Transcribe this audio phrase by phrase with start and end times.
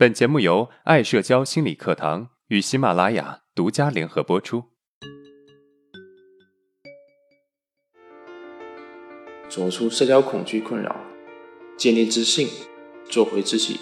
[0.00, 4.64] 本节目由爱社交心理课堂与喜马拉雅独家联合播出。
[9.50, 10.96] 走出社交恐惧困扰，
[11.76, 12.48] 建立自信，
[13.10, 13.78] 做回自己，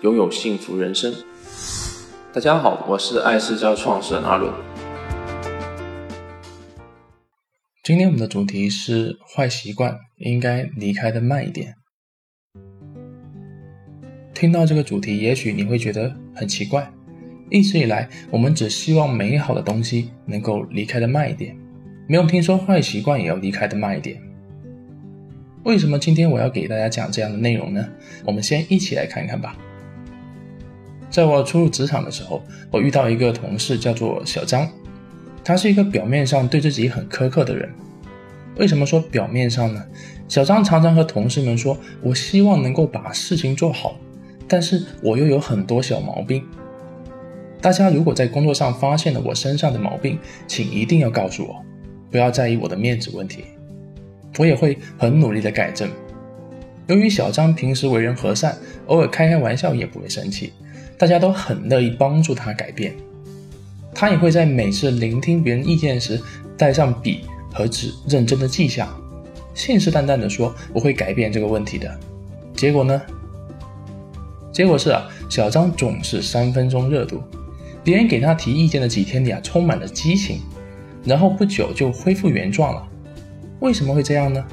[0.00, 1.14] 拥有幸福人生。
[2.32, 4.50] 大家好，我是爱社交创始人阿伦。
[7.84, 11.74] 今天我们的主题是坏习惯应该离开的慢一点。
[14.42, 16.90] 听到这个主题，也许你会觉得很奇怪。
[17.48, 21.56] 一直以来，我们只希望美好的东西能够离开的慢一点，
[22.08, 24.20] 没有听说坏习惯也要离开的慢一点。
[25.62, 27.88] 为什么今天我要给大家讲这样的内容呢？
[28.24, 29.56] 我们先一起来看看吧。
[31.08, 34.68] 在我初入职场的时候，我遇到一个同事，叫做小张。
[35.44, 37.70] 他是一个表面上对自己很苛刻的人。
[38.56, 39.80] 为什么说表面上呢？
[40.26, 43.96] 小张常常和同事们说：“我希望能够把事情做好，
[44.48, 46.44] 但是我又有很多小毛病。
[47.60, 51.62] 大家如果在工作上发现了我身上的毛病，请一定要告诉我，
[52.10, 53.44] 不要在意我的面子问题，
[54.38, 55.88] 我也会很努力的改正。”
[56.88, 60.52] 由于小张平时为人和善，偶尔开开玩笑也不会生气，
[60.98, 62.92] 大家都很乐意帮助他改变。
[63.94, 66.20] 他也会在每次聆听别人意见时
[66.58, 67.20] 带上笔
[67.52, 68.92] 和纸，认真的记下，
[69.54, 71.96] 信誓旦旦的说我会改变这个问题的。
[72.56, 73.00] 结果呢？
[74.52, 77.22] 结果是啊，小张总是三分钟热度，
[77.82, 80.40] 别人给他提意见的几天里啊，充满了激情，
[81.04, 82.86] 然后不久就恢复原状了。
[83.60, 84.44] 为什么会这样呢？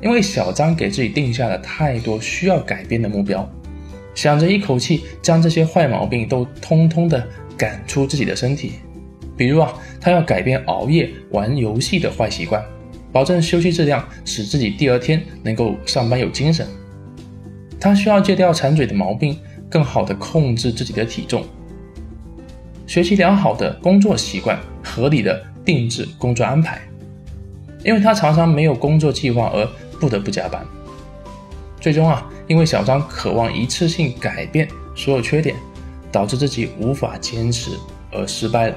[0.00, 3.48] 因为小张给自己定下了太多需要改变的目标，
[4.14, 7.26] 想着一口气将这些坏毛病都通通的。
[7.54, 8.72] 赶出自己的身体，
[9.36, 12.60] 比如啊，他要改变熬夜玩游戏的坏习惯，
[13.12, 16.66] 保证休息质量，使自己第二天能够上班有精神。
[17.82, 19.36] 他需要戒掉馋嘴的毛病，
[19.68, 21.44] 更好的控制自己的体重，
[22.86, 26.80] 学习良好的工作习惯，合理的定制工作安排。
[27.82, 30.64] 因为他常常没有工作计划而不得不加班。
[31.80, 35.56] 最终啊，因为小张渴望一次性改变所有缺点。
[36.12, 37.70] 导致自己无法坚持
[38.12, 38.76] 而失败了。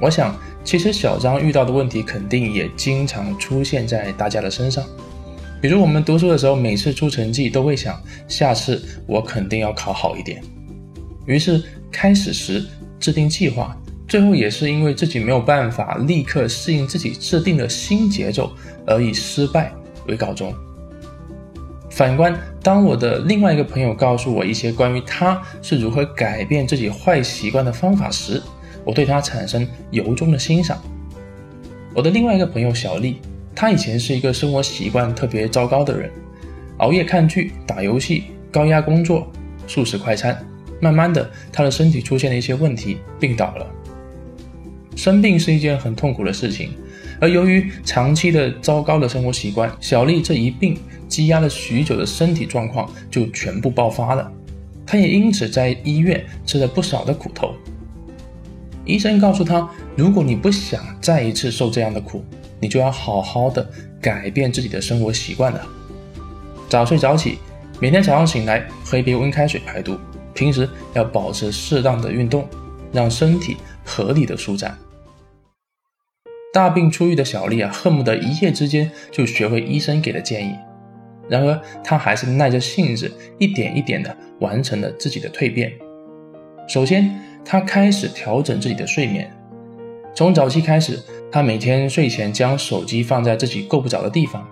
[0.00, 4.84] 我想，其实小张遇到的问题肯定也经常出现在大家的身上。
[5.60, 10.40] 比如我们读书的时候，每次出成绩都会想，下次我肯定要考好一点。
[11.26, 12.64] 于是开始时
[13.00, 13.76] 制定计划，
[14.06, 18.52] 最后也是因为自己没有办法立刻适应自己制定的新节奏，
[18.86, 19.72] 而以失败
[20.06, 20.54] 为告终。
[21.90, 28.40] 反观，当我的另外一个朋友告诉我一些关于他是如何改变自己坏习惯的方法时，
[28.84, 30.80] 我对他产生由衷的欣赏。
[31.92, 33.20] 我的另外一个朋友小丽，
[33.60, 36.08] 他以前是一个生活习惯特别糟糕的人，
[36.76, 39.28] 熬夜看剧、打游戏、高压工作、
[39.66, 40.40] 素食快餐，
[40.80, 43.66] 慢慢的，他的身体出现了一些问题，病倒了。
[44.94, 46.70] 生病是一件很痛苦的事情，
[47.20, 50.78] 而由于长期的糟糕的生活习惯，小丽这一病。
[51.08, 54.30] 积压了许久的身体状况就全部爆发了，
[54.86, 57.54] 他也因此在医院吃了不少的苦头。
[58.84, 62.22] 医生告诉他，如果你不想再一次受这样的苦，
[62.60, 63.68] 你就要好好的
[64.00, 65.66] 改变自己的生活习惯了。
[66.68, 67.38] 早睡早起，
[67.80, 69.98] 每天早上醒来喝一杯温开水排毒，
[70.34, 72.46] 平时要保持适当的运动，
[72.92, 74.76] 让身体合理的舒展。
[76.52, 80.54] 大病初愈的小丽啊，恨不得一夜之间就学会医生给的建议。
[81.28, 85.70] 然而，她还是耐着性子，一点一点的完成了自己的蜕变。
[86.66, 89.30] 首先，她开始调整自己的睡眠。
[90.14, 90.98] 从早期开始，
[91.30, 94.46] 他每天睡前将手机放在自己够不着的地方，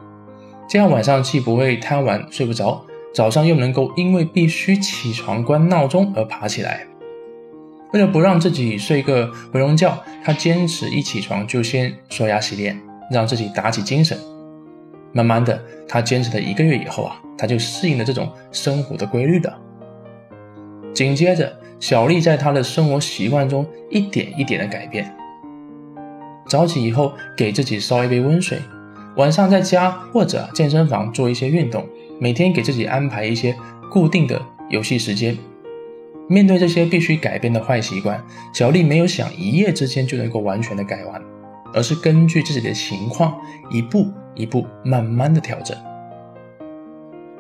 [0.69, 6.87] 这样晚上既不会贪玩睡不着，早上又能够因为必须起床关闹钟而爬起来。
[7.93, 12.79] 为了不让自己睡个回笼觉，他坚持一起床就先刷牙洗脸，
[13.11, 14.19] 让自己打起精神。
[15.13, 19.59] 慢慢的，他坚持了一个月以后啊，他就适应了这种生活的规律了。
[20.93, 25.11] 紧接着，小丽在他的生活习惯中一点一点的改变。
[26.47, 28.61] 早起以后给自己烧一杯温水，
[29.17, 31.87] 晚上在家或者健身房做一些运动，
[32.21, 33.57] 每天给自己安排一些
[33.91, 34.41] 固定的
[34.71, 35.37] 游戏时间。
[36.29, 38.23] 面对这些必须改变的坏习惯，
[38.53, 41.23] 小丽没有想一夜之间就能够完全的改完，
[41.73, 43.37] 而是根据自己的情况
[43.71, 44.07] 一步。
[44.39, 45.75] 一步慢慢的调整。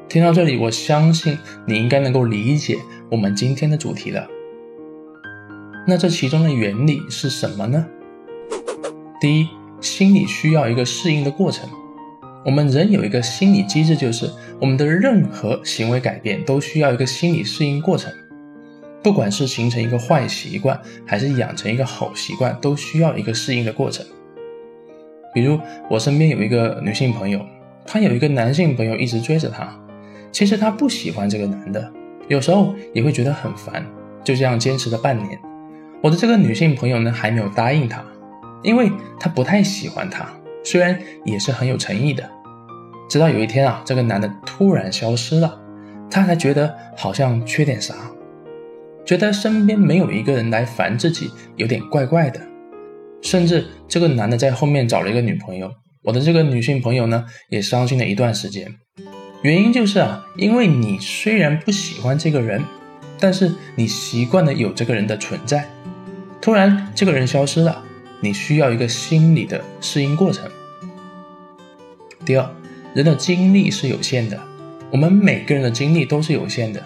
[0.08, 1.36] 听到这里，我相信
[1.66, 2.78] 你应该能够理解
[3.10, 4.26] 我们今天的主题了。
[5.86, 7.86] 那这其中的原理是什么呢？
[9.20, 9.48] 第一，
[9.80, 11.68] 心理需要一个适应的过程。
[12.44, 14.30] 我们人有一个心理机制，就是
[14.60, 18.12] 我们的任何行为改变都需要一个心理适应过程。
[19.02, 24.04] 不管是形成一个坏习惯，还是养成一个好习惯，都需要一个适应的过程。
[25.32, 25.58] 比如
[25.88, 27.40] 我身边有一个女性朋友，
[27.86, 29.68] 她有一个男性朋友一直追着她，
[30.30, 31.92] 其实她不喜欢这个男的，
[32.28, 33.84] 有时候也会觉得很烦，
[34.24, 35.38] 就这样坚持了半年。
[36.02, 38.04] 我的这个女性朋友呢，还没有答应他，
[38.66, 38.90] 因为
[39.20, 40.28] 她不太喜欢他，
[40.64, 42.28] 虽然也是很有诚意的。
[43.08, 45.56] 直到有一天啊，这个男的突然消失了，
[46.10, 47.94] 她才觉得好像缺点啥。
[49.04, 52.40] 觉得身边没有一个人来烦自己，有点怪怪的。
[53.22, 55.70] 甚至这个男的在后面找了一个女朋友，
[56.02, 58.74] 我的这个女性朋友呢，也伤心了一段时间。
[59.42, 62.64] 原因就是啊，因为你虽然不喜欢这个人，
[63.20, 65.68] 但是你习惯了有这个人的存在。
[66.40, 67.84] 突然这个人消失了，
[68.20, 70.50] 你需要一个心理的适应过程。
[72.24, 72.50] 第二，
[72.94, 74.40] 人的精力是有限的，
[74.90, 76.82] 我们每个人的精力都是有限的，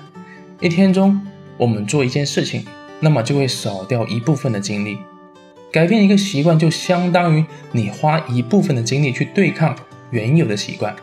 [0.61, 1.21] 一天中。
[1.57, 2.65] 我们做一件事情，
[3.01, 4.97] 那么就会少掉一部分的精力。
[5.71, 9.77] 改变一个习惯，就相当于你花一部分的精力去对抗
[10.11, 10.97] 原有的习惯。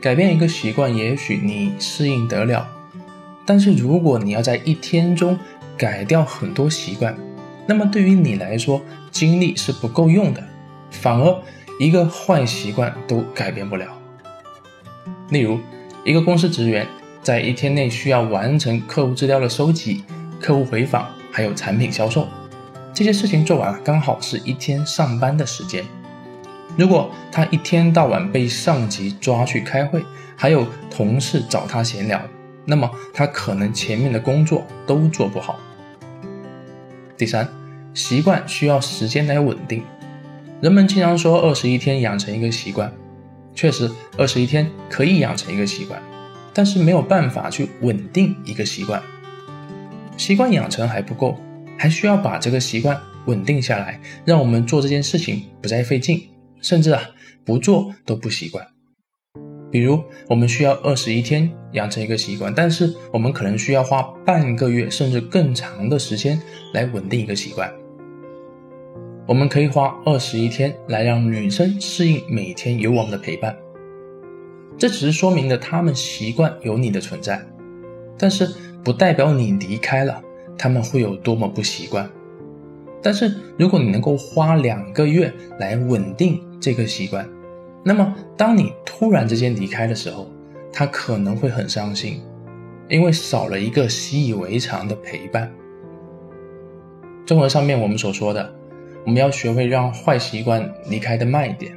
[0.00, 2.68] 改变一个习惯，也许你适应得了，
[3.46, 5.38] 但是如果你要在一天中
[5.76, 7.16] 改掉很多习惯，
[7.70, 8.82] 那么对于你来说，
[9.12, 10.42] 精力是不够用的，
[10.90, 11.42] 反而
[11.78, 13.86] 一个坏习惯都改变不了。
[15.28, 15.56] 例如，
[16.04, 16.84] 一个公司职员。
[17.22, 20.02] 在一天内需要完成客户资料的收集、
[20.40, 22.26] 客户回访，还有产品销售
[22.94, 25.84] 这些事情做完了，刚好是一天上班的时间。
[26.78, 30.02] 如果他一天到晚被上级抓去开会，
[30.34, 32.20] 还有同事找他闲聊，
[32.64, 35.60] 那么他可能前面的工作都做不好。
[37.20, 37.46] 第三，
[37.92, 39.82] 习惯需要时间来稳定。
[40.62, 42.90] 人们经常说二十一天养成一个习惯，
[43.54, 46.00] 确实，二十一天可以养成一个习惯。
[46.54, 49.02] 但是没有办法去稳定一个习惯，
[50.16, 51.38] 习惯养成还不够，
[51.76, 56.26] 还需要把这个习惯稳定下来，让我们做这件事情不再费劲，
[56.62, 57.02] 甚至啊
[57.44, 58.66] 不做都不习惯。
[59.70, 66.40] 比如我们需要二十一天养成一个习惯，但是我们可能需要花半个月甚至更长的时间
[66.74, 67.72] 来稳定一个习惯。
[69.26, 73.56] 我们可以花二十一天来让女生适应每天有我们的陪伴。
[74.76, 77.40] 这只是说明了她们习惯有你的存在，
[78.18, 78.48] 但是
[78.82, 80.20] 不代表你离开了，
[80.58, 82.10] 他们会有多么不习惯。
[83.02, 87.28] 但是如果你能够花两个月来稳定这个习惯，
[87.82, 90.26] 那么当你突然之间离开的时候，
[90.72, 92.22] 他可能会很伤心，
[92.88, 95.50] 因为少了一个习以为常的陪伴。
[97.26, 98.54] 综合上面我们所说的，
[99.06, 101.72] 我们要学会让坏习惯离开的慢一点。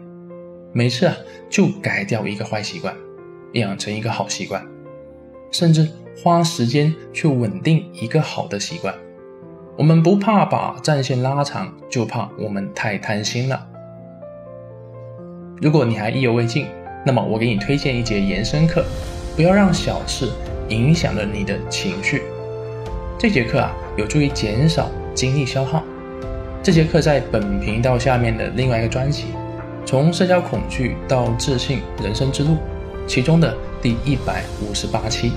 [0.74, 1.16] 每次啊，
[1.50, 2.94] 就改掉一个坏习惯，
[3.54, 4.66] 养成一个好习惯，
[5.52, 8.94] 甚至花时间去稳定一个好的习惯。
[9.78, 13.70] 我们不怕把战线拉长，就怕我们太贪心了。
[15.62, 16.68] 如果你还意犹未尽，
[17.06, 18.84] 那么我给你推荐一节延伸课，
[19.36, 20.30] 不要让小事
[20.70, 22.24] 影响了你的情绪。
[23.18, 25.84] 这节课啊，有助于减少精力消耗。
[26.62, 29.26] 这节课在本频道下面的另外一个专辑。
[29.86, 32.58] 从社交恐惧到自信人生之路，
[33.06, 35.34] 其中的第一百五十八期。